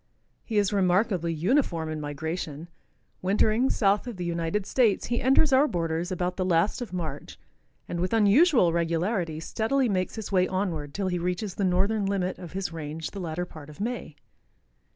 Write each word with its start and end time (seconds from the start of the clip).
He 0.43 0.57
is 0.57 0.73
remarkably 0.73 1.31
uniform 1.31 1.87
in 1.87 2.01
migration. 2.01 2.69
Wintering 3.21 3.69
south 3.69 4.07
of 4.07 4.17
the 4.17 4.25
United 4.25 4.65
States, 4.65 5.05
he 5.05 5.21
enters 5.21 5.53
our 5.53 5.67
borders 5.67 6.11
about 6.11 6.37
the 6.37 6.43
last 6.43 6.81
of 6.81 6.91
March 6.91 7.37
and 7.87 7.99
with 7.99 8.11
unusual 8.11 8.73
regularity 8.73 9.39
steadily 9.39 9.87
makes 9.87 10.15
his 10.15 10.31
way 10.31 10.47
onward 10.47 10.95
till 10.95 11.07
he 11.09 11.19
reaches 11.19 11.53
the 11.53 11.63
northern 11.63 12.07
limit 12.07 12.39
of 12.39 12.53
his 12.53 12.73
range 12.73 13.11
the 13.11 13.19
latter 13.19 13.45
part 13.45 13.69
of 13.69 13.79
May. 13.79 14.15